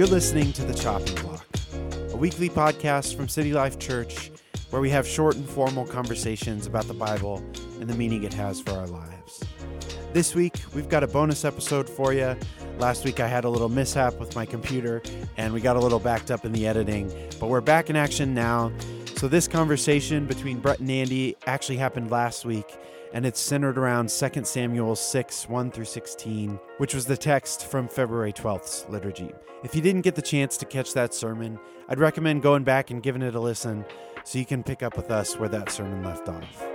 [0.00, 1.46] You're listening to The Chopping Block,
[2.10, 4.30] a weekly podcast from City Life Church
[4.70, 7.44] where we have short and formal conversations about the Bible
[7.80, 9.44] and the meaning it has for our lives.
[10.14, 12.34] This week, we've got a bonus episode for you.
[12.78, 15.02] Last week, I had a little mishap with my computer
[15.36, 18.32] and we got a little backed up in the editing, but we're back in action
[18.32, 18.72] now.
[19.16, 22.74] So, this conversation between Brett and Andy actually happened last week
[23.12, 27.88] and it's centered around 2 Samuel 6 1 through 16, which was the text from
[27.88, 29.32] February 12th's liturgy.
[29.62, 33.02] If you didn't get the chance to catch that sermon, I'd recommend going back and
[33.02, 33.84] giving it a listen
[34.24, 36.66] so you can pick up with us where that sermon left off.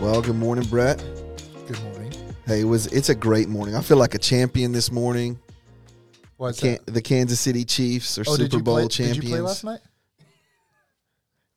[0.00, 0.98] Well, good morning, Brett.
[1.68, 2.01] Good morning.
[2.46, 3.74] Hey, it was it's a great morning.
[3.76, 5.38] I feel like a champion this morning.
[6.36, 6.92] What's Can, that?
[6.92, 9.16] the Kansas City Chiefs are Oh, Super Bowl play, champions.
[9.18, 9.80] Did you play last night?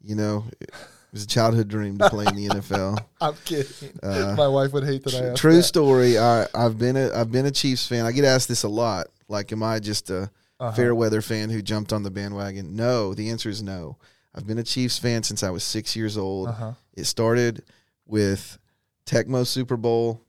[0.04, 0.70] You know, it
[1.12, 3.04] was a childhood dream to play in the NFL.
[3.22, 4.00] I'm kidding.
[4.04, 5.64] Uh, My wife would hate that I asked True that.
[5.64, 6.20] story.
[6.20, 8.06] I, I've been a I've been a Chiefs fan.
[8.06, 9.08] I get asked this a lot.
[9.28, 10.72] Like, am I just a Uh-huh.
[10.74, 12.76] fair weather fan who jumped on the bandwagon?
[12.76, 13.16] No.
[13.16, 13.98] The answer is no.
[14.36, 16.50] I've been a Chiefs fan since I was six years old.
[16.50, 16.74] Uh-huh.
[16.94, 17.64] It started
[18.06, 18.60] with
[19.08, 20.22] Tecmo Super Bowl.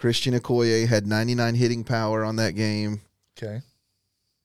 [0.00, 3.02] Christian Okoye had 99 hitting power on that game.
[3.38, 3.60] Okay.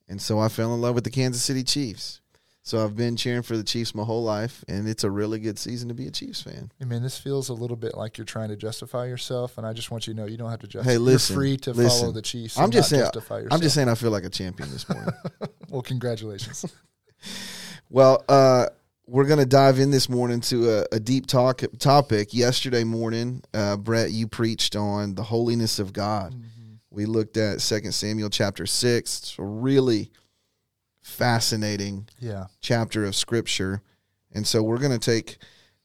[0.08, 2.20] And so I fell in love with the Kansas City Chiefs.
[2.62, 5.58] So I've been cheering for the Chiefs my whole life, and it's a really good
[5.60, 6.72] season to be a Chiefs fan.
[6.82, 9.72] I mean, this feels a little bit like you're trying to justify yourself, and I
[9.72, 10.94] just want you to know you don't have to justify.
[10.94, 12.00] Hey, listen, you're free to listen.
[12.02, 12.58] follow the Chiefs.
[12.58, 13.54] I'm just saying- Justify yourself.
[13.54, 15.14] I'm just saying I feel like a champion this morning.
[15.70, 16.66] Well, congratulations.
[17.90, 18.68] well, uh,
[19.08, 22.34] we're going to dive in this morning to a, a deep talk topic.
[22.34, 26.34] Yesterday morning, uh, Brett, you preached on the holiness of God.
[26.90, 29.20] We looked at 2 Samuel chapter 6.
[29.20, 30.12] It's a really
[31.02, 32.46] fascinating yeah.
[32.62, 33.82] chapter of scripture.
[34.34, 35.38] And so we're going to take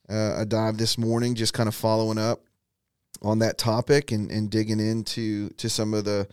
[0.08, 2.42] uh, a dive this morning, just kind of following up
[3.22, 6.26] on that topic and, and digging into to some of the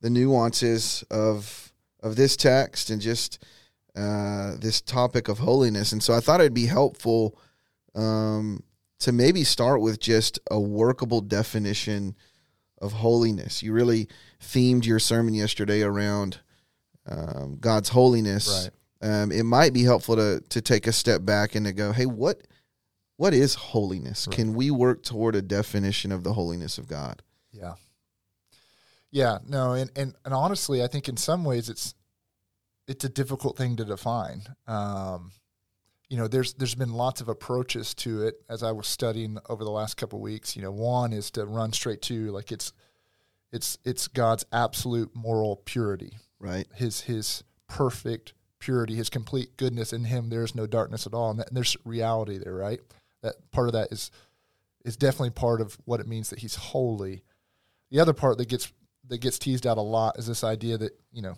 [0.00, 3.44] the nuances of of this text and just
[3.98, 5.92] uh, this topic of holiness.
[5.92, 7.36] And so I thought it'd be helpful
[7.94, 8.62] um,
[9.00, 12.14] to maybe start with just a workable definition
[12.80, 13.62] of holiness.
[13.62, 14.06] You really
[14.40, 16.38] themed your sermon yesterday around
[17.06, 18.70] um, God's holiness
[19.02, 19.22] Right.
[19.22, 22.06] um, it might be helpful to to take a step back and to go, hey,
[22.06, 22.42] what
[23.16, 24.26] what is holiness?
[24.28, 24.36] Right.
[24.36, 27.22] Can we work toward a definition of the holiness of God?
[27.50, 27.74] Yeah.
[29.10, 29.38] Yeah.
[29.46, 31.94] No, and, and and honestly, I think in some ways it's
[32.88, 34.42] it's a difficult thing to define.
[34.66, 35.30] Um,
[36.08, 39.62] you know, there's there's been lots of approaches to it as I was studying over
[39.62, 40.56] the last couple of weeks.
[40.56, 42.72] You know, one is to run straight to like it's
[43.52, 46.66] it's it's God's absolute moral purity, Right?
[46.74, 50.30] his his perfect purity, his complete goodness in him.
[50.30, 52.80] There is no darkness at all, and, that, and there's reality there, right?
[53.22, 54.10] That part of that is
[54.84, 57.22] is definitely part of what it means that he's holy.
[57.90, 58.72] The other part that gets
[59.08, 61.36] that gets teased out a lot is this idea that you know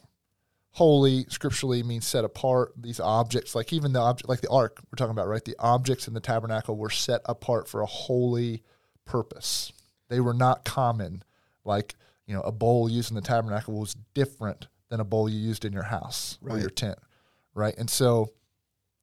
[0.73, 2.73] holy scripturally means set apart.
[2.77, 5.45] These objects like even the object like the ark we're talking about right?
[5.45, 8.63] The objects in the tabernacle were set apart for a holy
[9.05, 9.73] purpose.
[10.09, 11.23] They were not common.
[11.65, 15.39] Like you know a bowl used in the tabernacle was different than a bowl you
[15.39, 16.99] used in your house or your tent
[17.55, 17.77] right?
[17.77, 18.31] And so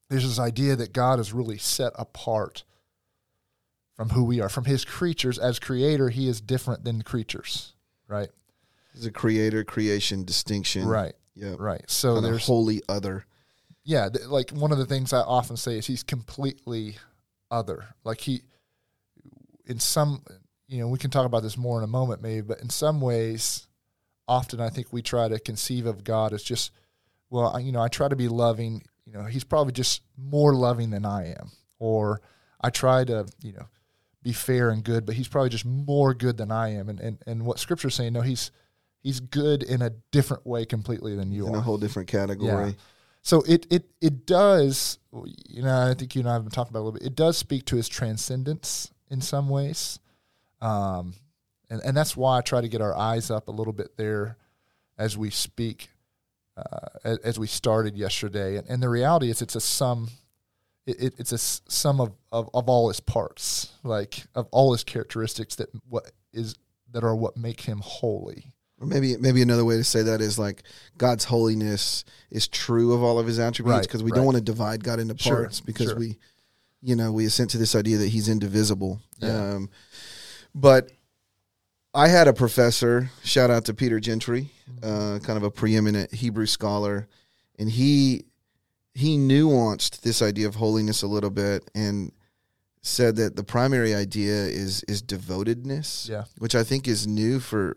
[0.09, 2.63] there's this idea that god is really set apart
[3.93, 5.37] from who we are from his creatures.
[5.37, 7.73] As creator he is different than creatures
[8.07, 8.29] right?
[8.93, 10.87] There's a creator, creation, distinction.
[10.87, 11.55] right Yeah.
[11.57, 13.25] right so there's holy other.
[13.83, 16.97] yeah th- like one of the things i often say is he's completely
[17.51, 18.41] other like he
[19.65, 20.23] in some
[20.67, 22.99] you know we can talk about this more in a moment maybe but in some
[23.01, 23.67] ways
[24.27, 26.71] often i think we try to conceive of god as just
[27.29, 30.53] well I, you know i try to be loving you know he's probably just more
[30.53, 32.21] loving than i am or
[32.59, 33.67] i try to you know
[34.23, 37.23] be fair and good but he's probably just more good than i am and and,
[37.25, 38.51] and what scripture's saying no he's
[39.07, 42.09] he's good in a different way completely than you in are In a whole different
[42.09, 42.75] category.
[43.21, 44.99] so it it it does,
[45.47, 47.03] you know, I think you and I have been talking about a little bit.
[47.03, 49.99] It does speak to his transcendence in some ways,
[50.61, 51.13] um,
[51.69, 54.35] and and that's why I try to get our eyes up a little bit there
[54.97, 55.89] as we speak,
[56.57, 58.57] uh, as, as we started yesterday.
[58.57, 60.09] And, and the reality is, it's a sum.
[60.85, 64.83] It, it, it's a sum of, of, of all his parts, like of all his
[64.83, 66.55] characteristics that what is
[66.91, 68.53] that are what make him holy.
[68.79, 70.63] Or maybe maybe another way to say that is like
[70.97, 74.17] God's holiness is true of all of his attributes Right, because we right.
[74.17, 75.99] don't want to divide God into Sure, parts because sure.
[75.99, 76.17] we
[76.81, 79.01] you know, we assent to this idea that he's indivisible.
[79.17, 79.53] Yeah.
[79.55, 79.69] Um,
[80.53, 80.91] but
[81.93, 84.51] I had a professor, shout out to Peter Gentry,
[84.83, 87.07] uh, kind of a preeminent Hebrew scholar,
[87.57, 88.25] and he
[88.93, 92.11] he nuanced this idea of holiness a little bit and
[92.83, 96.25] said that the primary idea is is devotedness, Yeah.
[96.37, 97.75] which I think is new for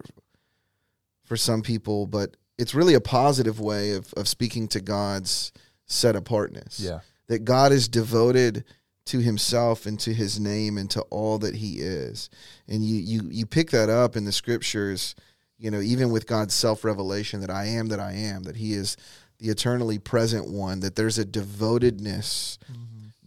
[1.31, 5.53] for some people, but it's really a positive way of of speaking to God's
[5.87, 6.81] set apartness.
[6.81, 7.01] Yeah.
[7.29, 8.65] That God is devoted
[9.05, 12.31] to himself and to his name and to all that he is.
[12.67, 15.15] And you you you pick that up in the scriptures,
[15.57, 18.97] you know, even with God's self-revelation that I am that I am, that he is
[19.39, 22.59] the eternally present one, that there's a devotedness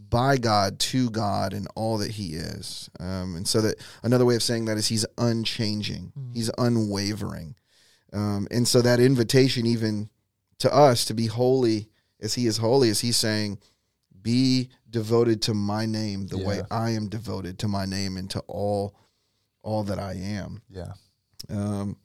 [0.10, 2.90] by God to God and all that He is.
[3.00, 7.56] Um, and so that another way of saying that is He's unchanging, He's unwavering.
[8.14, 10.10] Um, and so that invitation, even
[10.60, 11.90] to us to be holy
[12.22, 13.58] as He is holy, is He's saying,
[14.22, 18.40] be devoted to my name the way I am devoted to my name and to
[18.48, 18.96] all
[19.64, 20.62] all that I am.
[20.70, 20.94] Yeah.
[21.50, 21.98] Um,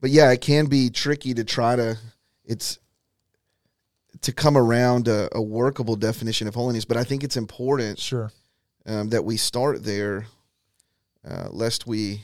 [0.00, 1.96] but yeah, it can be tricky to try to
[2.44, 2.78] it's
[4.22, 6.84] to come around a, a workable definition of holiness.
[6.84, 8.32] But I think it's important Sure.
[8.86, 10.26] um, that we start there,
[11.28, 12.22] uh, lest we,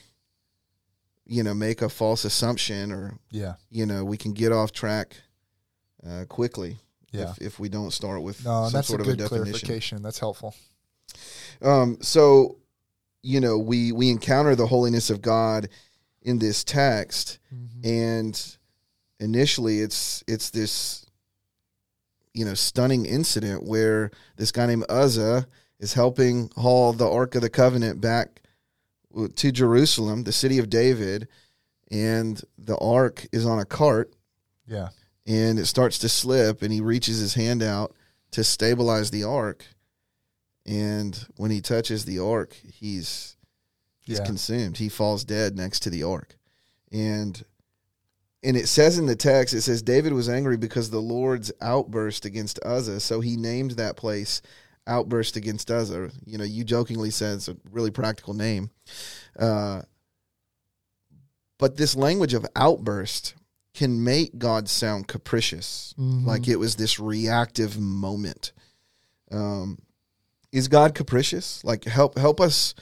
[1.26, 3.54] you know, make a false assumption or Yeah.
[3.70, 5.16] you know we can get off track
[6.06, 6.78] uh, quickly
[7.12, 7.30] Yeah.
[7.30, 9.44] if, if we don't start with No, some sort of a definition.
[9.44, 10.02] clarification.
[10.02, 10.54] That's helpful.
[11.62, 12.58] Um, so,
[13.22, 15.68] you know, we we encounter the holiness of God
[16.22, 17.88] in this text, Mm-hmm.
[17.88, 18.56] and
[19.20, 21.06] initially, it's it's this,
[22.34, 25.46] you know, stunning incident where this guy named Uzzah
[25.78, 28.40] is helping haul the Ark of the Covenant back
[29.36, 31.28] to Jerusalem, the city of David,
[31.90, 34.12] and the Ark is on a cart.
[34.66, 34.88] Yeah.
[35.26, 37.94] and it starts to slip and he reaches his hand out
[38.30, 39.64] to stabilize the ark.
[40.66, 43.36] And when he touches the ark he's
[44.00, 44.24] he's Yeah.
[44.24, 44.78] consumed.
[44.78, 46.36] He falls dead next to the ark.
[46.90, 47.44] And
[48.42, 52.24] and it says in the text it says david was angry because the lord's outburst
[52.24, 53.00] against uzzah.
[53.00, 54.40] So he named that place
[54.86, 58.70] outburst against uzzah you know you jokingly said it's a really practical name
[59.38, 59.80] uh,
[61.58, 63.34] but this language of outburst
[63.72, 66.24] can make God sound capricious, Mhm.
[66.26, 68.52] like it was this reactive moment.
[69.32, 69.78] Um,
[70.52, 71.64] is God capricious?
[71.64, 72.74] Like help help us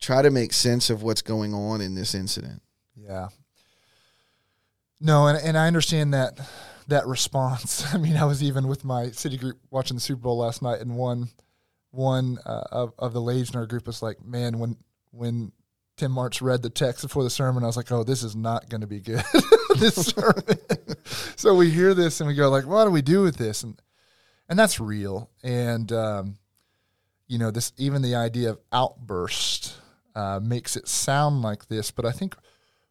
[0.00, 2.62] try to make sense of what's going on in this incident.
[2.94, 3.28] Yeah.
[5.00, 6.38] No, and and I understand that
[6.88, 7.84] that response.
[7.94, 10.80] I mean, I was even with my city group watching the Super Bowl last night,
[10.80, 11.28] and one
[11.90, 14.76] one uh, of of the ladies in our group was like, "Man, when
[15.10, 15.52] when
[15.96, 18.68] Tim March read the text before the sermon, I was like, oh, this is not
[18.68, 19.24] going to be good.
[19.76, 20.58] this sermon."
[21.36, 23.80] so we hear this and we go like, "What do we do with this?" And
[24.48, 25.30] and that's real.
[25.42, 26.36] And um,
[27.26, 29.80] you know, this even the idea of outburst
[30.14, 32.36] uh, makes it sound like this, but I think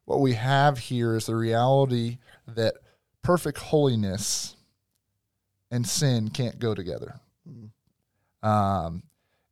[0.04, 2.74] what we have here is the reality that
[3.26, 4.54] perfect holiness
[5.72, 7.16] and sin can't go together.
[8.40, 9.02] Um,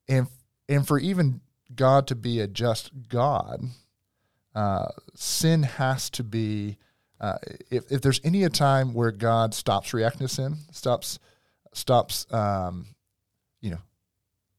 [0.08, 0.28] and
[0.68, 1.40] and for even
[1.74, 3.64] God to be a just God,
[4.54, 6.78] uh, sin has to be.
[7.20, 7.38] Uh,
[7.68, 11.18] if if there's any a time where God stops reacting to sin, stops
[11.72, 12.86] stops, um,
[13.60, 13.82] you know,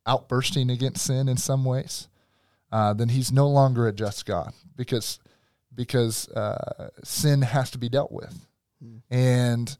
[0.06, 2.10] outbursting against sin in some ways,
[2.70, 5.20] uh, then He's no longer a just God because
[5.74, 8.46] because uh, sin has to be dealt with.
[8.84, 9.02] Mm.
[9.10, 9.78] And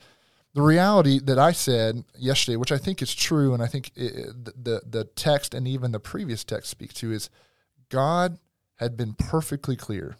[0.54, 4.14] the reality that I said yesterday, which I think is true, and I think it,
[4.64, 7.30] the the text and even the previous text speak to, is
[7.90, 8.38] God
[8.76, 10.16] had been perfectly clear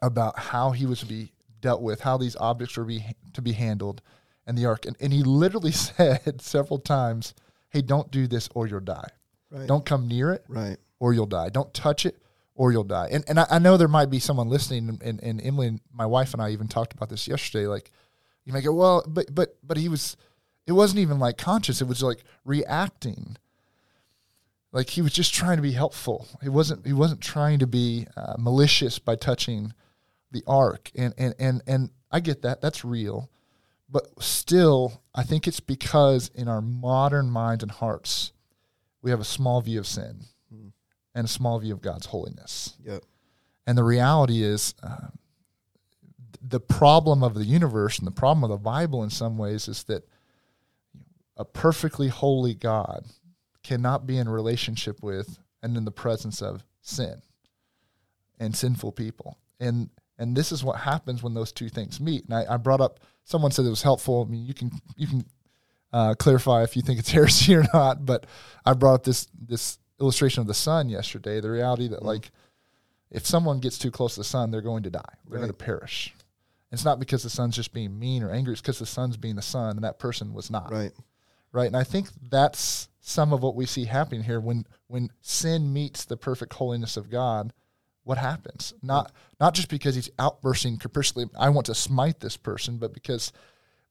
[0.00, 3.04] about how He was to be dealt with, how these objects were be,
[3.34, 4.02] to be handled,
[4.46, 4.86] and the ark.
[4.86, 7.34] And, and He literally said several times,
[7.70, 9.08] "Hey, don't do this, or you'll die.
[9.50, 9.68] Right.
[9.68, 10.78] Don't come near it, Right.
[10.98, 11.50] or you'll die.
[11.50, 12.21] Don't touch it,
[12.54, 13.08] or you'll die.
[13.10, 16.06] And and I, I know there might be someone listening, and, and, Emily, and my
[16.06, 17.66] wife, and I even talked about this yesterday.
[17.66, 17.90] Like,
[18.44, 20.16] you might go, well, but but but he was,
[20.66, 21.80] it wasn't even like conscious.
[21.80, 23.36] It was like reacting.
[24.72, 26.28] Like he was just trying to be helpful.
[26.42, 26.86] He wasn't.
[26.86, 29.74] He wasn't trying to be uh, malicious by touching
[30.30, 30.90] the ark.
[30.94, 32.60] And and and and I get that.
[32.60, 33.30] That's real.
[33.88, 38.32] But still, I think it's because in our modern minds and hearts,
[39.02, 40.24] we have a small view of sin
[41.14, 42.76] and a small view of God's holiness.
[42.84, 43.04] Yep.
[43.66, 45.08] And the reality is, uh,
[46.40, 49.84] the problem of the universe and the problem of the Bible in some ways is
[49.84, 50.08] that
[51.36, 53.06] a perfectly holy God
[53.62, 57.22] cannot be in relationship with and in the presence of sin
[58.40, 59.38] and sinful people.
[59.60, 62.24] And and this is what happens when those two things meet.
[62.24, 64.24] And I, I brought up someone said it was helpful.
[64.26, 65.24] I mean, you can you can
[65.92, 68.04] uh, clarify if you think it's heresy or not.
[68.04, 68.26] But
[68.64, 71.40] I brought up this this illustration of the sun yesterday.
[71.40, 72.30] The reality that like
[73.10, 75.14] if someone gets too close to the sun, they're going to die.
[75.28, 76.14] They're going to perish.
[76.72, 78.52] It's not because the sun's just being mean or angry.
[78.52, 80.72] It's because the sun's being the sun, and that person was not.
[80.72, 80.92] Right.
[81.52, 81.66] right?
[81.66, 86.04] And I think that's some of what we see happening here when when sin meets
[86.04, 87.52] the perfect holiness of God.
[88.04, 88.72] What happens?
[88.82, 93.32] Not not just because he's outbursting capriciously, I want to smite this person, but because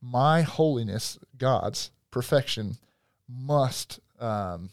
[0.01, 2.77] my holiness, God's perfection,
[3.30, 4.72] must um,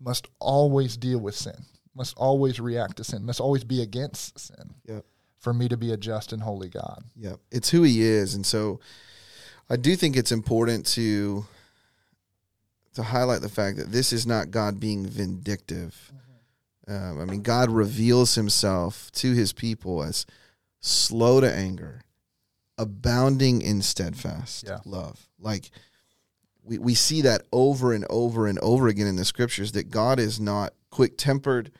[0.00, 1.64] must always deal with sin,
[1.94, 4.74] must always react to sin, must always be against sin.
[4.86, 5.04] Yep.
[5.38, 7.04] For me to be a just and holy God.
[7.16, 8.80] Yeah, it's who he is, and so
[9.70, 11.46] I do think it's important to
[12.94, 16.12] to highlight the fact that this is not God being vindictive.
[16.88, 20.24] Um, I mean, God reveals Himself to His people as
[20.80, 22.00] slow to anger,
[22.78, 24.78] abounding in steadfast Yeah.
[24.84, 25.28] love.
[25.38, 25.70] Like
[26.68, 30.18] we we see that over and over and over again in the scriptures that God
[30.18, 31.72] is not quick tempered.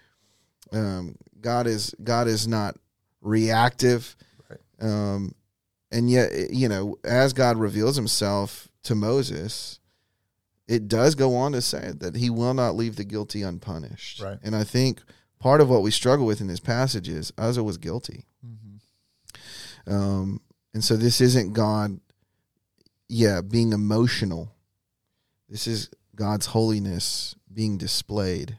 [0.72, 2.76] Um, God is God is not
[3.20, 4.16] reactive.
[4.48, 4.60] Right.
[4.80, 5.34] Um,
[5.90, 9.80] and yet, you know, as God reveals Himself to Moses,
[10.66, 14.20] it does go on to say that He will not leave the guilty unpunished.
[14.20, 14.38] Right.
[14.42, 15.02] And I think
[15.38, 18.24] part of what we struggle with in this passage is Uzzah was guilty.
[18.46, 19.92] Mm-hmm.
[19.92, 20.40] Um,
[20.74, 22.00] and so this isn't God,
[23.08, 24.52] yeah, being emotional.
[25.48, 28.58] This is God's holiness being displayed.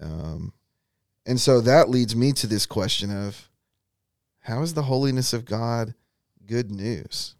[0.00, 0.52] Um,
[1.24, 3.48] and so that leads me to this question of
[4.40, 5.94] how is the holiness of God
[6.46, 7.34] good news?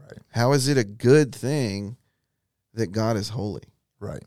[0.00, 0.18] Right.
[0.30, 1.96] How is it a good thing
[2.74, 3.62] that God is holy?
[4.00, 4.24] Right.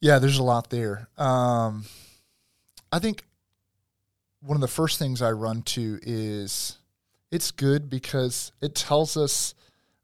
[0.00, 1.08] Yeah, there's a lot there.
[1.16, 1.84] Um,
[2.90, 3.24] I think
[4.40, 6.76] one of the first things I run to is
[7.30, 9.54] it's good because it tells us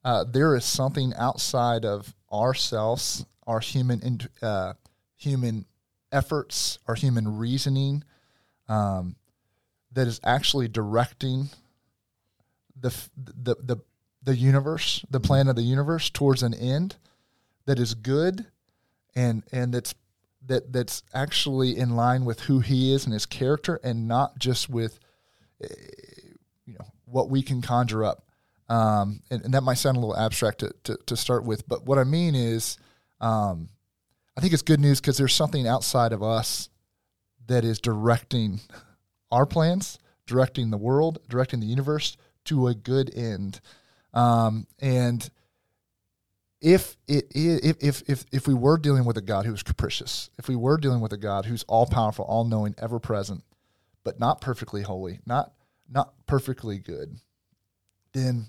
[0.05, 4.75] uh, there is something outside of ourselves, our human uh,
[5.17, 5.64] human
[6.12, 8.05] efforts, our human reasoning,
[8.69, 9.17] um,
[9.93, 11.50] that is actually directing
[12.81, 13.76] the the the
[14.23, 16.97] the universe, the plan of the universe towards an end
[17.67, 18.47] that is good
[19.14, 19.95] and and that's
[20.47, 24.71] that that's actually in line with who he is and his character and not just
[24.71, 24.99] with
[25.62, 25.67] eh,
[26.64, 28.25] you know what we can conjure up
[28.68, 31.84] um, and, and that might sound a little abstract to, to, to start with but
[31.84, 32.76] what i mean is
[33.20, 33.68] um,
[34.37, 36.68] i think it's good news because there's something outside of us
[37.46, 38.60] that is directing
[39.32, 42.16] our plans directing the world directing the universe
[42.48, 43.60] to a good end.
[44.14, 45.28] Um, and
[46.60, 50.30] if it if, if if if we were dealing with a God who is capricious,
[50.38, 53.44] if we were dealing with a God who's all powerful, all knowing, ever present,
[54.02, 55.52] but not perfectly holy, not
[55.88, 57.20] not perfectly good,
[58.12, 58.48] then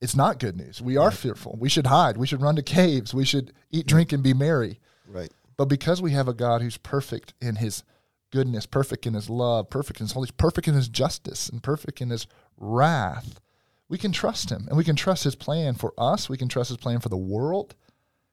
[0.00, 0.80] it's not good news.
[0.80, 1.56] We are fearful.
[1.60, 2.16] We should hide.
[2.16, 3.12] We should run to caves.
[3.12, 4.80] We should eat, drink, and be merry.
[5.06, 5.30] Right.
[5.56, 7.84] But because we have a God who's perfect in his
[8.32, 12.00] goodness, perfect in his love, perfect in his holiness, perfect in his justice, and perfect
[12.00, 12.26] in his
[12.56, 13.40] wrath,
[13.88, 16.28] we can trust him and we can trust his plan for us.
[16.28, 17.74] We can trust his plan for the world.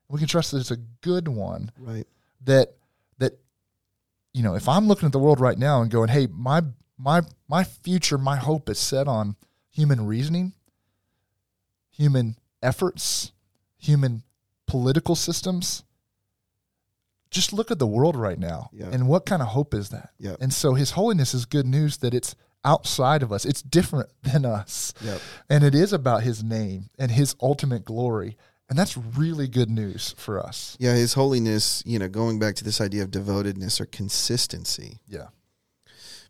[0.08, 2.08] We can trust that it's a good one Right.
[2.46, 2.76] that
[3.18, 3.40] that
[4.34, 6.62] you know, if I'm looking at the world right now and going, "Hey, my
[6.98, 9.36] my my future, my hope is set on
[9.72, 10.54] human reasoning,
[11.98, 13.32] human efforts,
[13.78, 14.24] human
[14.68, 15.84] political systems."
[17.30, 18.70] Just look at the world right now.
[18.72, 18.88] Yeah.
[18.92, 20.12] And what kind of hope is that?
[20.18, 20.38] Yeah.
[20.40, 23.44] And so his holiness is good news that it's outside of us.
[23.46, 24.94] It's different than us.
[25.02, 25.22] Yep.
[25.50, 28.38] And it is about his name and his ultimate glory.
[28.70, 30.76] And that's really good news for us.
[30.80, 35.28] Yeah, his holiness, you know, going back to this idea of devotedness or consistency Yeah.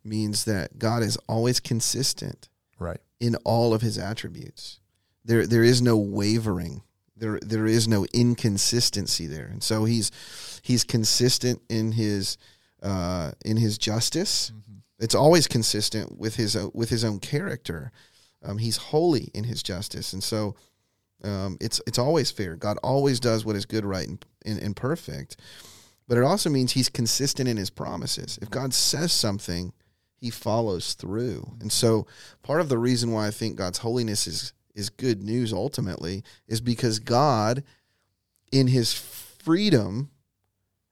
[0.03, 3.00] means that God is always consistent Right.
[3.19, 4.79] in all of his attributes.
[5.27, 6.81] There there is no wavering.
[7.15, 9.48] There there is no inconsistency there.
[9.48, 10.12] And so he's
[10.63, 12.38] he's consistent in his
[12.81, 14.51] uh in his justice.
[15.00, 17.91] It's always consistent with his uh, with his own character.
[18.43, 20.55] Um, he's holy in his justice, and so
[21.24, 22.55] um, it's it's always fair.
[22.55, 25.38] God always does what is good, right, and, and, and perfect.
[26.07, 28.39] But it also means he's consistent in his promises.
[28.41, 29.74] If God says something,
[30.15, 31.57] he follows through.
[31.60, 32.07] And so
[32.43, 36.62] part of the reason why I think God's holiness is is good news ultimately is
[36.62, 37.63] because God
[38.51, 40.12] in his freedom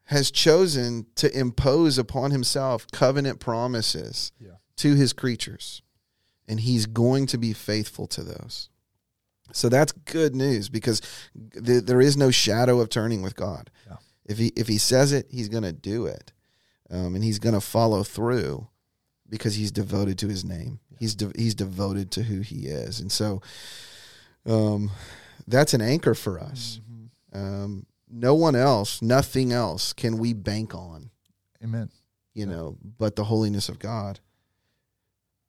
[0.09, 4.55] has chosen to impose upon himself covenant promises Yeah.
[4.77, 5.81] to his creatures
[6.47, 8.69] and he's going to be faithful to those.
[9.53, 11.01] So that's good news because
[11.63, 13.69] th- there is no shadow of turning with God.
[13.87, 13.97] Yeah.
[14.25, 16.31] If he if he says it, he's going to do it,
[16.89, 18.67] um, and he's going to follow through
[19.29, 20.79] because he's devoted to his name.
[20.99, 23.41] He's de- he's devoted to who he is, and so
[24.45, 24.91] um,
[25.47, 26.79] that's an anchor for us.
[27.33, 31.09] Um, no one else, nothing else, can we bank on
[31.63, 31.89] Amen.
[32.33, 34.19] you know, but the holiness of God.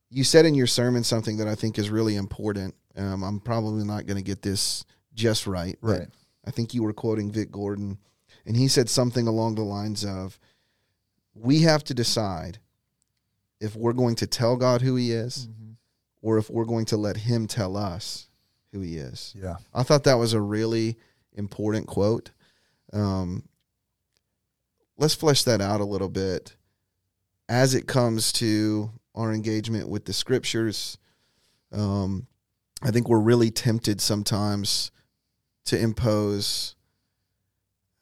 [0.09, 2.75] You said in your sermon something that I think is really important.
[2.95, 5.77] Um, I'm probably not going to get this just right.
[5.81, 6.07] Right.
[6.45, 7.97] I think you were quoting Vic Gordon,
[8.45, 10.39] and he said something along the lines of,
[11.33, 12.59] "We have to decide
[13.59, 15.47] if we're going to tell God who He is,
[16.21, 18.27] or if we're going to let Him tell us
[18.71, 19.57] who He is." Yeah.
[19.73, 20.97] I thought that was a really
[21.33, 22.31] important quote.
[22.93, 23.47] Um,
[24.97, 26.55] let's flesh that out a little bit
[27.49, 30.97] as it comes to our engagement with the scriptures.
[31.71, 32.27] Um,
[32.81, 34.91] I think we're really tempted sometimes
[35.65, 36.75] to impose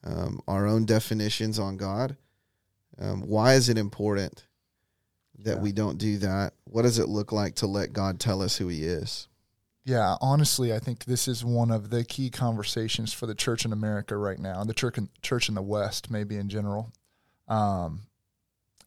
[0.04, 2.18] um, our own definitions on God.
[2.98, 4.46] Um, why is it important
[5.40, 5.62] that Yeah.
[5.62, 6.54] we don't do that?
[6.66, 9.28] What does it look like to let God tell us who He is?
[9.84, 13.72] Yeah, honestly, I think this is one of the key conversations for the church in
[13.74, 16.92] America right now, and the church in, church in the West, maybe in general.
[17.48, 18.02] Um,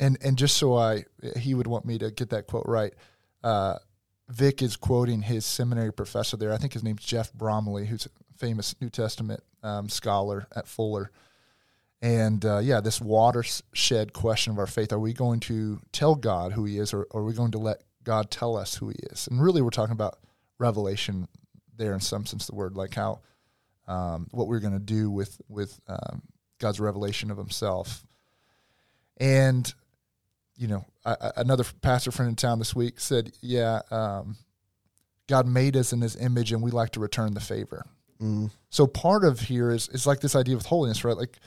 [0.00, 1.04] and and just so I,
[1.36, 2.92] he would want me to get that quote right.
[3.44, 3.78] Uh,
[4.28, 6.52] Vic is quoting his seminary professor there.
[6.52, 11.10] I think his name's Jeff Bromiley, who's a famous New Testament um, scholar at Fuller.
[12.00, 16.52] And uh, yeah, this watershed question of our faith: Are we going to tell God
[16.52, 18.96] who He is, or, or are we going to let God tell us who He
[19.10, 19.26] is?
[19.28, 20.18] And really, we're talking about
[20.58, 21.26] revelation
[21.76, 23.20] there in some sense, the word, like how
[23.86, 26.22] um, what we're going to do with with um,
[26.58, 28.04] God's revelation of Himself.
[29.16, 29.72] And
[30.56, 34.36] you know, I, I, another pastor friend in town this week said, "Yeah, um,
[35.26, 37.84] God made us in His image, and we like to return the favor."
[38.20, 41.16] Mm, So part of here is is like this idea with holiness, right?
[41.16, 41.38] Like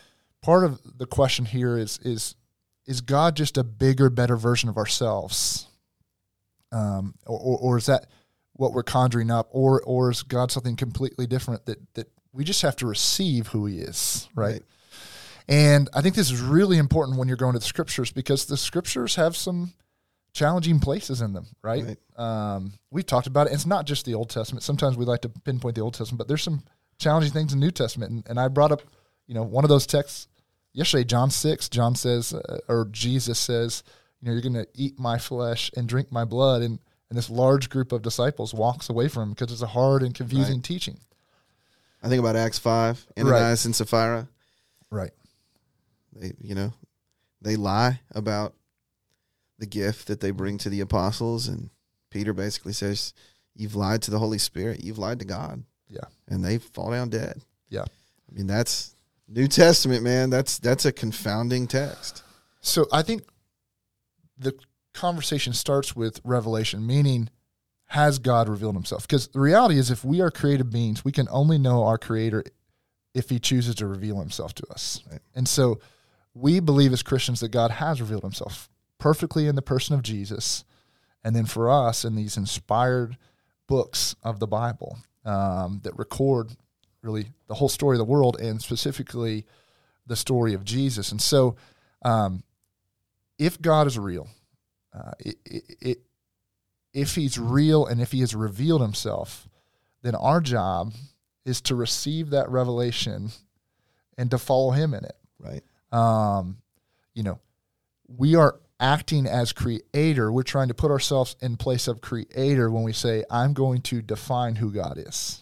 [0.41, 2.35] part of the question here is is
[2.87, 5.67] is God just a bigger, better version of ourselves,
[6.71, 8.07] um, or, or, or is that
[8.53, 12.61] what we're conjuring up, or or is God something completely different that that we just
[12.61, 14.53] have to receive who He is, right?
[14.53, 14.63] Right.
[15.47, 18.55] And I think this is really important when you're going to the scriptures because the
[18.55, 19.73] scriptures have some
[20.33, 21.83] challenging places in them, right?
[21.83, 21.97] Right.
[22.15, 23.53] Um, we've talked about it.
[23.53, 24.63] It's not just the Old Testament.
[24.63, 26.63] Sometimes we like to pinpoint the Old Testament, but there's some
[26.99, 28.11] challenging things in the New Testament.
[28.11, 28.81] And, and I brought up,
[29.27, 30.27] you know, one of those texts
[30.73, 31.69] yesterday, John 6.
[31.69, 33.83] John says, uh, or Jesus says,
[34.21, 36.61] you know, you're going to eat my flesh and drink my blood.
[36.61, 36.79] And,
[37.09, 40.13] and this large group of disciples walks away from him because it's a hard and
[40.13, 40.63] confusing Right.
[40.63, 40.99] teaching.
[42.03, 43.25] I think about Acts five, Right.
[43.25, 44.27] Ananias and Sapphira.
[44.89, 45.11] Right.
[46.13, 46.73] They, you know,
[47.41, 48.53] they lie about
[49.59, 51.69] the gift that they bring to the apostles, and
[52.09, 53.13] Peter basically says,
[53.55, 54.83] "You've lied to the Holy Spirit.
[54.83, 56.05] You've lied to God." Yeah.
[56.27, 57.41] and they fall down dead.
[57.69, 57.83] Yeah.
[57.83, 58.95] I mean that's
[59.31, 60.29] New Testament, man.
[60.29, 62.23] That's that's a confounding text.
[62.59, 63.23] So I think
[64.37, 64.53] the
[64.93, 67.29] conversation starts with revelation, meaning
[67.85, 69.07] has God revealed himself?
[69.07, 72.43] Because the reality is, if we are created beings, we can only know our creator
[73.13, 75.03] if he chooses to reveal himself to us.
[75.11, 75.19] Right.
[75.35, 75.79] And so
[76.33, 80.63] we believe as Christians that God has revealed himself perfectly in the person of Jesus.
[81.23, 83.17] And then for us, in these inspired
[83.67, 86.51] books of the Bible um, that record
[87.01, 89.45] really the whole story of the world and specifically
[90.07, 91.11] the story of Jesus.
[91.11, 91.55] And so,
[92.03, 92.43] um,
[93.37, 94.27] if God is real,
[94.93, 95.97] uh, it, it, it,
[96.93, 99.47] if He's real and if He has revealed Himself,
[100.01, 100.93] then our job
[101.45, 103.29] is to receive that revelation
[104.17, 105.15] and to follow Him in it.
[105.39, 105.63] Right.
[105.91, 106.57] Um,
[107.13, 107.39] you know,
[108.07, 110.31] we are acting as creator.
[110.31, 114.01] We're trying to put ourselves in place of creator when we say, "I'm going to
[114.01, 115.41] define who God is."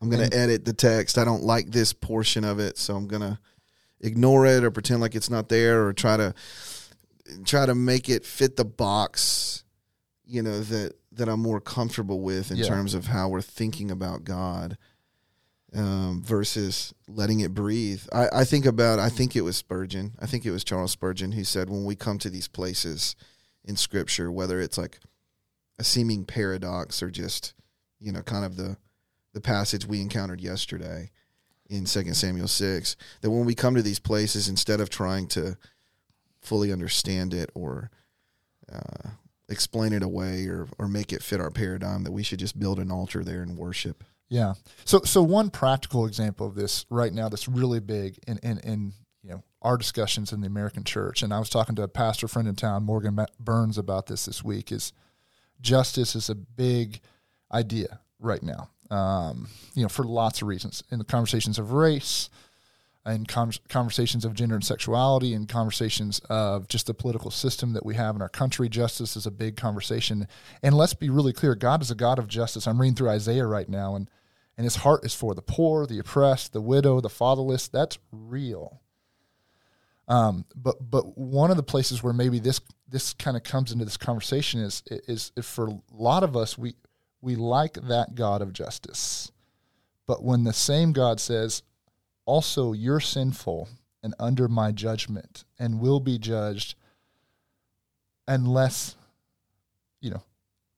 [0.00, 1.18] I'm going to edit the text.
[1.18, 3.38] I don't like this portion of it, so I'm going to
[4.00, 6.34] ignore it or pretend like it's not there or try to
[7.44, 9.64] try to make it fit the box,
[10.24, 12.66] you know, that that I'm more comfortable with in Yeah.
[12.68, 14.78] terms of how we're thinking about God.
[15.74, 18.00] Um, versus letting it breathe.
[18.10, 20.12] I, I think about I think it was Spurgeon.
[20.18, 23.14] I think it was Charles Spurgeon who said when we come to these places
[23.66, 24.98] in scripture, whether it's like
[25.78, 27.52] a seeming paradox or just,
[28.00, 28.78] you know, kind of the
[29.38, 31.10] the passage we encountered yesterday
[31.70, 35.56] in 2 Samuel 6 that when we come to these places instead of trying to
[36.40, 37.92] fully understand it or
[38.72, 39.10] uh,
[39.48, 42.80] explain it away or, or make it fit our paradigm that we should just build
[42.80, 44.54] an altar there and worship Yeah.
[44.84, 48.92] So so one practical example of this right now that's really big in in, in
[49.22, 52.28] you know our discussions in the American church, and I was talking to a pastor
[52.28, 54.70] friend in town, Morgan Burns, about this this week.
[54.70, 54.92] Is
[55.60, 57.00] justice is a big
[57.50, 58.68] idea right now.
[58.90, 60.82] Um, you know, for lots of reasons.
[60.90, 62.30] In the conversations of race,
[63.04, 67.86] and con- conversations of gender and sexuality, and conversations of just the political system that
[67.86, 70.28] we have in our country, justice is a big conversation.
[70.62, 72.66] And let's be really clear: God is a God of justice.
[72.66, 74.10] I'm reading through Isaiah right now, and
[74.56, 77.68] and His heart is for the poor, the oppressed, the widow, the fatherless.
[77.68, 78.80] That's real.
[80.08, 83.84] Um, but but one of the places where maybe this this kind of comes into
[83.84, 86.74] this conversation is is if for a lot of us we
[87.20, 89.32] we like that God of justice,
[90.06, 91.62] But when the same God says,
[92.24, 93.68] also you're sinful
[94.02, 96.76] and under my judgment and will be judged
[98.26, 98.96] unless,
[100.00, 100.22] you know,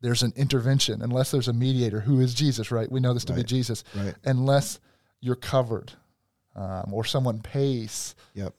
[0.00, 2.90] there's an intervention, unless there's a mediator who is Jesus, right?
[2.90, 3.85] We know this to be Jesus.
[3.94, 4.14] Right.
[4.24, 4.81] Unless
[5.20, 5.92] you're covered
[6.57, 8.55] um, or someone pays Yep.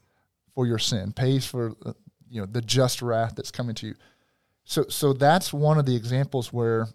[0.54, 1.94] for your sin, pays for uh,
[2.30, 3.96] you know the just wrath that's coming to you.
[4.64, 6.88] So so that's one of the examples where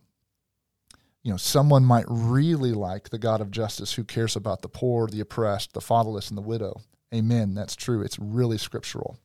[1.26, 5.08] you know someone might really like the God of justice who cares about the poor,
[5.08, 6.82] the oppressed, the fatherless and the widow.
[7.12, 8.00] Amen, that's true.
[8.00, 9.18] It's really scriptural.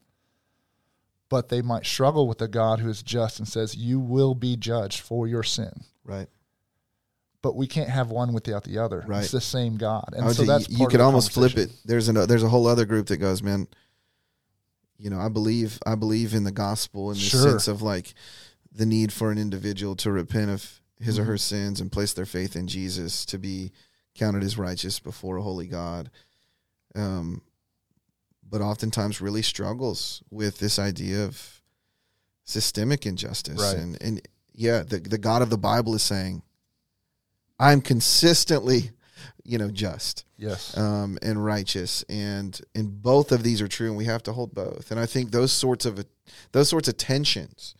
[1.30, 4.58] But they might struggle with the God who is just and says you will be
[4.58, 5.84] judged for your sin.
[6.04, 6.28] Right.
[7.44, 9.06] But we can't have one without the other.
[9.08, 9.22] Right.
[9.22, 10.16] It's the same God.
[10.18, 11.72] And so that's you, you could almost flip it.
[11.86, 13.68] There's an there's a whole other group that goes, man.
[14.98, 17.44] You know, I believe I believe in the gospel in the Sure.
[17.44, 18.16] sense of like
[18.72, 22.26] the need for an individual to repent of his or her sins and place their
[22.26, 23.72] faith in Jesus to be
[24.16, 26.10] counted as righteous before a holy God.
[26.96, 27.42] Um,
[28.48, 31.62] but oftentimes really struggles with this idea of
[32.44, 33.78] systemic injustice Right.
[33.78, 34.22] and and
[34.54, 36.42] yeah, the the God of the Bible is saying,
[37.60, 38.92] I'm consistently,
[39.44, 40.76] you know, just Yes.
[40.78, 44.54] um, and righteous, and and both of these are true, and we have to hold
[44.54, 44.92] both.
[44.92, 46.04] And I think those sorts of
[46.52, 47.76] those sorts of tensions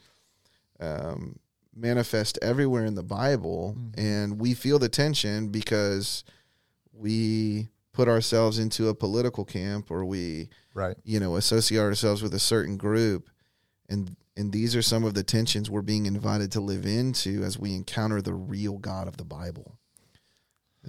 [0.80, 1.38] um,
[1.76, 3.94] manifest everywhere in the Bible, Mhm.
[3.98, 6.24] and we feel the tension because
[6.94, 10.98] we put ourselves into a political camp, or we right.
[11.04, 13.30] you know associate ourselves with a certain group,
[13.90, 17.60] and and these are some of the tensions we're being invited to live into as
[17.60, 19.78] we encounter the real God of the Bible.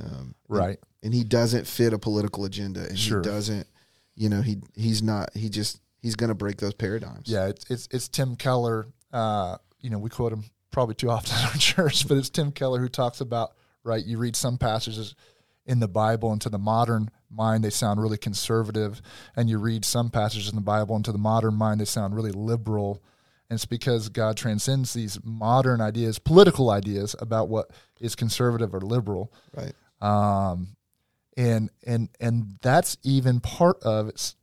[0.00, 0.78] Um, Right.
[1.02, 3.18] and he doesn't fit a political agenda and Sure.
[3.20, 3.66] he doesn't
[4.14, 7.64] you know he he's not he just he's going to break those paradigms Yeah, it's
[7.70, 8.86] it's, it's Tim Keller.
[9.12, 12.52] Uh, you know, we quote him probably too often in our church, but it's Tim
[12.52, 13.52] Keller who talks about
[13.84, 14.04] right.
[14.04, 15.14] You read some passages
[15.64, 19.00] in the Bible, and to the modern mind, they sound really conservative,
[19.36, 22.16] and you read some passages in the Bible, and to the modern mind, they sound
[22.16, 23.02] really liberal.
[23.48, 28.80] And it's because God transcends these modern ideas, political ideas about what is conservative or
[28.80, 29.32] liberal.
[29.54, 30.76] right um,
[31.36, 34.34] and and and that's even part of it's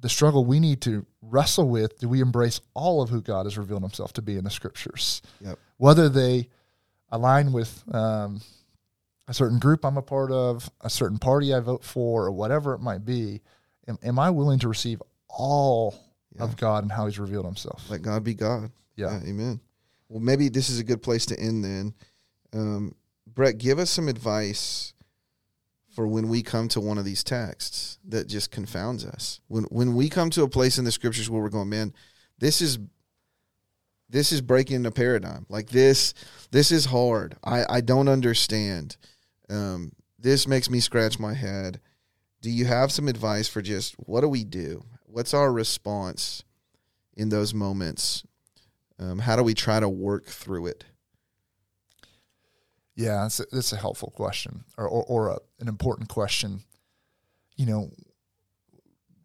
[0.00, 1.98] the struggle we need to wrestle with.
[1.98, 5.22] Do we embrace all of who God has revealed Himself to be in the Scriptures,
[5.40, 5.58] Yep.
[5.78, 6.48] whether they
[7.10, 8.40] align with um,
[9.26, 12.74] a certain group I'm a part of, a certain party I vote for, or whatever
[12.74, 13.40] it might be?
[13.88, 15.94] Am, am I willing to receive all
[16.36, 16.44] Yeah.
[16.44, 17.88] of God and how He's revealed Himself?
[17.90, 19.18] let god be god Yeah.
[19.24, 19.60] amen
[20.08, 21.94] well maybe this is a good place to end then
[22.52, 22.94] um,
[23.26, 24.92] brett give us some advice
[25.98, 29.40] for when we come to one of these texts that just confounds us.
[29.48, 31.92] When when we come to a place in the scriptures where we're going man
[32.38, 32.78] this is
[34.08, 35.44] this is breaking a paradigm.
[35.48, 36.14] Like this
[36.52, 37.34] this is hard.
[37.42, 38.96] I i don't understand.
[39.50, 41.80] Um this makes me scratch my head.
[42.42, 44.84] Do you have some advice for just what do we do?
[45.02, 46.44] What's our response
[47.16, 48.22] in those moments?
[49.00, 50.84] Um, how do we try to work through it
[52.98, 56.64] Yeah, that's a, that's a helpful question or, or, or a, an important question.
[57.56, 57.90] You know,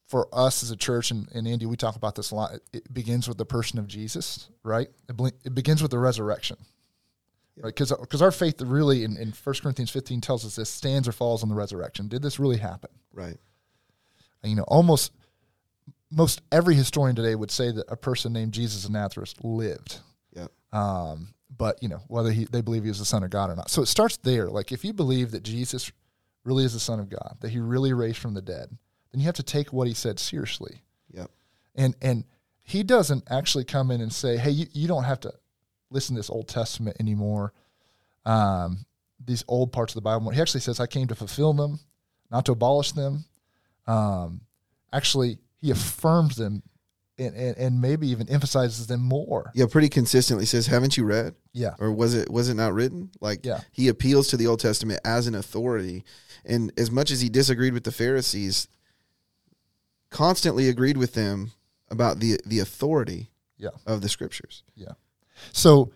[0.05, 2.61] for us as a church, and, and Andy, we talk about this a lot, it,
[2.71, 4.89] it begins with the person of Jesus, right?
[5.09, 6.57] It, ble- it begins with the resurrection,
[7.57, 7.75] right?
[7.75, 11.41] Because our faith really, in, in 1 Corinthians 15 tells us this, stands or falls
[11.41, 12.07] on the resurrection.
[12.07, 12.91] Did this really happen?
[13.11, 13.37] right
[14.43, 15.13] And, you know, almost
[16.11, 19.99] most every historian today would say that a person named Jesus of Nazareth lived.
[20.35, 20.51] Yep.
[20.71, 23.55] Um, but you know whether he they believe he was the son of God or
[23.55, 23.69] not.
[23.69, 24.47] So it starts there.
[24.49, 25.91] Like if you believe that Jesus
[26.43, 28.69] really is the son of God, that he really raised from the dead,
[29.11, 30.81] then you have to take what he said seriously.
[31.11, 31.29] Yep.
[31.75, 32.25] And and
[32.63, 35.33] he doesn't actually come in and say, "Hey, you, you don't have to
[35.89, 37.53] listen to this Old Testament anymore."
[38.25, 38.85] Um,
[39.23, 40.29] these old parts of the Bible.
[40.31, 41.79] He actually says, "I came to fulfill them,
[42.31, 43.25] not to abolish them."
[43.85, 44.41] Um,
[44.93, 46.63] actually, he affirms them
[47.17, 49.51] and, and, and maybe even emphasizes them more.
[49.53, 51.75] yeah pretty consistently says haven't you read Yeah.
[51.79, 53.61] or was it was it not written like Yeah.
[53.71, 56.03] he appeals to the old testament as an authority
[56.45, 58.67] and as much as he disagreed with the pharisees
[60.09, 61.51] constantly agreed with them
[61.89, 63.69] about the the authority Yeah.
[63.85, 64.93] of the scriptures Yeah.
[65.51, 65.91] So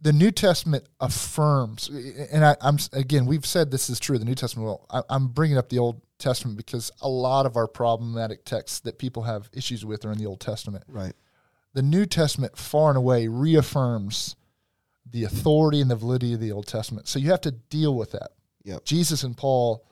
[0.00, 4.18] the New Testament affirms, and I, I'm again, we've said this is true.
[4.18, 4.66] The New Testament.
[4.66, 8.80] Well, I, I'm bringing up the Old Testament because a lot of our problematic texts
[8.80, 10.82] that people have issues with are in the Old Testament.
[10.88, 11.12] right
[11.74, 14.34] The New Testament far and away reaffirms
[15.10, 17.08] the authority and the validity of the Old Testament.
[17.08, 18.30] So you have to deal with that.
[18.64, 18.84] Yep.
[18.84, 19.84] Jesus and Paul,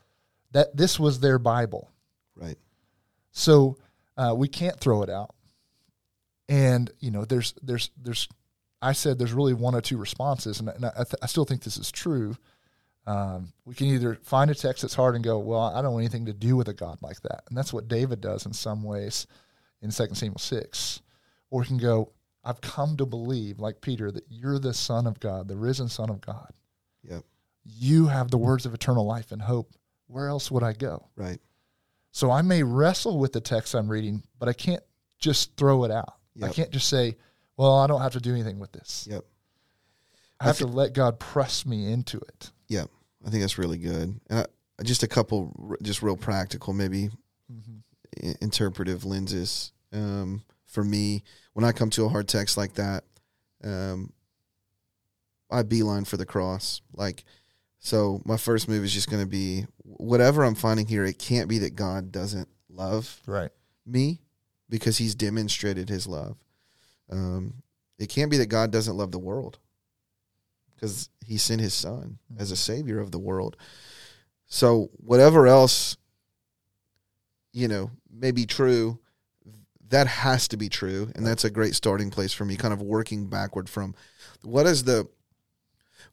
[0.51, 1.89] that this was their Bible.
[2.35, 2.57] right
[3.31, 3.77] So
[4.17, 5.35] uh, we can't throw it out.
[6.49, 8.27] And you know, there's there's there's
[8.81, 11.63] I said there's really one or two responses, and, and I, th- I still think
[11.63, 12.35] this is true.
[13.07, 16.03] Um, we can either find a text that's hard and go, well, I don't want
[16.03, 17.43] anything to do with a God like that.
[17.49, 19.27] And that's what David does in some ways
[19.81, 21.01] in 2 Samuel 6.
[21.49, 22.11] Or we can go,
[22.43, 26.09] I've come to believe, like Peter, that you're the Son of God, the risen Son
[26.09, 26.51] of God.
[27.03, 27.23] Yep.
[27.63, 29.73] You have the words of eternal life and hope.
[30.07, 31.07] Where else would I go?
[31.15, 31.39] Right.
[32.11, 34.83] So I may wrestle with the text I'm reading, but I can't
[35.19, 36.15] just throw it out.
[36.41, 37.15] I can't just say,
[37.57, 39.07] well, I don't have to do anything with this.
[39.09, 39.23] Yep.
[40.39, 42.51] I have to let God press me into it.
[42.67, 42.85] Yeah,
[43.25, 44.19] I think that's really good.
[44.29, 44.45] And I,
[44.83, 47.11] just a couple, just real practical, maybe
[48.23, 49.71] i- interpretive lenses.
[49.93, 53.03] Um, for me, when I come to a hard text like that,
[53.63, 54.11] um,
[55.49, 56.81] I beeline for the cross.
[56.93, 57.23] Like,
[57.79, 61.03] so my first move is just going to be whatever I'm finding here.
[61.03, 63.51] It can't be that God doesn't love Right.
[63.85, 64.21] me
[64.69, 66.37] because He's demonstrated His love.
[67.09, 67.55] Um,
[67.99, 69.59] it can't be that God doesn't love the world
[70.73, 73.57] because He sent His Son as a Savior of the world.
[74.47, 75.97] So whatever else,
[77.51, 78.99] you know, may be true,
[79.91, 82.55] that has to be true, and that's a great starting place for me.
[82.55, 83.93] Kind of working backward from
[84.41, 85.07] what is the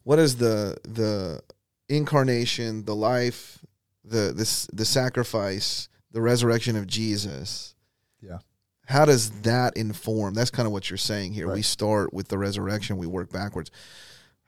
[0.03, 1.41] what is the the
[1.87, 3.59] incarnation, the life,
[4.03, 7.75] the this the sacrifice, the resurrection of Jesus.
[8.21, 8.39] Yeah.
[8.85, 10.33] How does that inform?
[10.33, 11.51] That's kind of what you're saying here.
[11.51, 13.71] We start with the resurrection, we work backwards.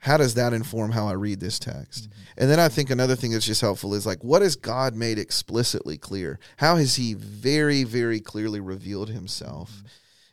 [0.01, 2.09] How does that inform how I read this text?
[2.09, 2.21] Mm-hmm.
[2.37, 5.19] And then I think another thing that's just helpful is like, what has God made
[5.19, 6.39] explicitly clear?
[6.57, 9.83] How has He very, very clearly revealed Himself?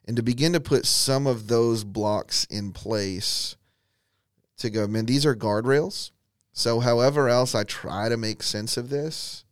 [0.06, 3.56] And to begin to put some of those blocks in place
[4.56, 6.12] to go, man, these are guardrails.
[6.52, 9.44] So, however else I try to make sense of this,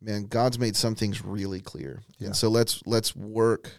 [0.00, 2.02] man, God's made some things really clear.
[2.18, 2.28] Yeah.
[2.28, 3.72] And so let's let's work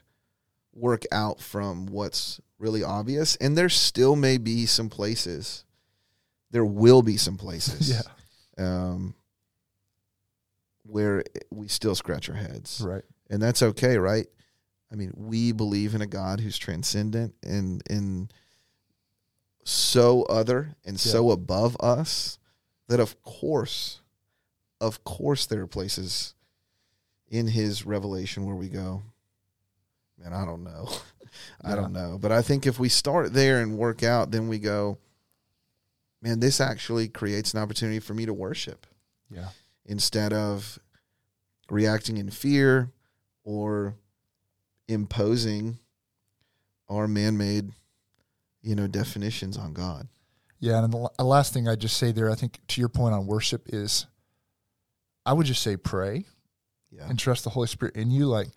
[0.77, 3.35] work out from what's really obvious.
[3.37, 5.65] And there still may be some places.
[6.51, 7.89] There will be some places.
[8.59, 8.63] Yeah.
[8.65, 9.13] Um,
[10.83, 13.03] where we still scratch our heads Right.
[13.29, 14.25] and that's okay, right?
[14.91, 18.33] I mean, we believe in a God who's transcendent and and
[19.63, 22.39] so other and so above us
[22.87, 23.99] that of course,
[24.79, 26.33] of course, there are places
[27.27, 29.03] in His revelation where we go,
[30.17, 30.89] man, I don't know,
[31.61, 31.75] I Yeah.
[31.75, 34.97] don't know, but I think if we start there and work out, then we go,
[36.21, 38.85] man, this actually creates an opportunity for me to worship
[39.29, 39.49] Yeah.
[39.85, 40.79] instead of
[41.69, 42.91] reacting in fear
[43.43, 43.95] or
[44.87, 45.77] imposing
[46.89, 47.71] our man-made
[48.61, 50.07] you know definitions on god
[50.59, 53.27] Yeah, and the last thing I just say there, I think to your point on
[53.27, 54.07] worship is,
[55.25, 56.25] I would just say pray
[56.89, 58.25] yeah and trust the Holy Spirit in you.
[58.27, 58.47] Like,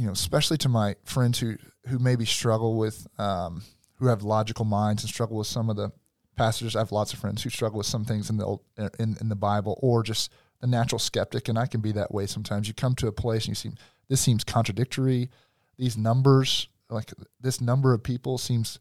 [0.00, 3.62] you know, especially to my friends who who maybe struggle with, um,
[3.96, 5.92] who have logical minds and struggle with some of the
[6.36, 6.74] passages.
[6.74, 8.60] I have lots of friends who struggle with some things in the old,
[8.98, 10.32] in in the Bible, or just
[10.62, 12.66] the natural skeptic, and I can be that way sometimes.
[12.66, 13.72] You come to a place and you see
[14.08, 15.28] this seems contradictory.
[15.76, 18.78] These numbers, like this number of people, seems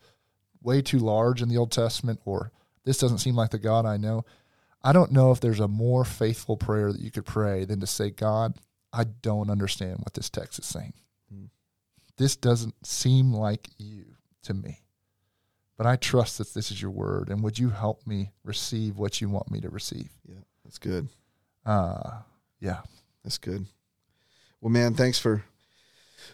[0.62, 2.54] way too large in the Old Testament, or
[2.86, 4.24] this doesn't seem like the God I know.
[4.82, 7.88] I don't know if there's a more faithful prayer that you could pray than to
[7.88, 8.56] say, God,
[8.94, 10.94] I don't understand what this text is saying.
[11.34, 11.50] Mm.
[12.18, 14.06] This doesn't seem like you
[14.44, 14.82] to me.
[15.78, 19.22] But I trust that this is your word, and would you help me receive what
[19.22, 20.10] you want me to receive?
[20.26, 21.08] yeah that's good
[21.66, 22.20] Uh,
[22.60, 22.82] yeah,
[23.24, 23.66] that's good
[24.62, 25.44] well man thanks for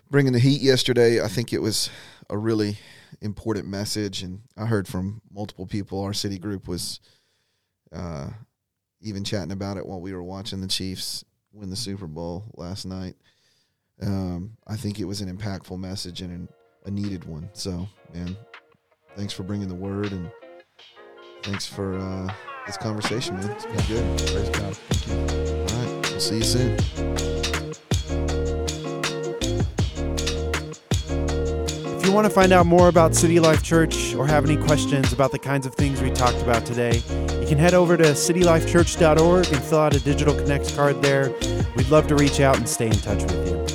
[0.10, 1.90] bringing the heat yesterday i think it was
[2.30, 2.80] a really
[3.22, 7.00] important message and i heard from multiple people our city group was
[7.94, 8.30] uh,
[9.00, 12.86] even chatting about it while we were watching the chiefs win the super bowl last
[12.86, 13.16] night
[14.02, 16.50] um, i think it was an impactful message and an,
[16.86, 18.36] a needed one so man
[19.16, 20.32] thanks for bringing the word and
[21.44, 22.34] thanks for uh,
[22.66, 24.78] this conversation man it's been good praise God.
[25.10, 26.78] All right we'll see you soon
[32.06, 35.12] If you want to find out more about City Life Church or have any questions
[35.12, 37.02] about the kinds of things we talked about today,
[37.42, 41.32] you can head over to citylifechurch.org and fill out a digital connect card there.
[41.76, 43.75] We'd love to reach out and stay in touch with you.